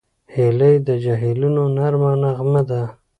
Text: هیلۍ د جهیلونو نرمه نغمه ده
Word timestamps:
هیلۍ 0.35 0.75
د 0.87 0.89
جهیلونو 1.03 1.63
نرمه 1.77 2.11
نغمه 2.21 2.61
ده 2.69 2.81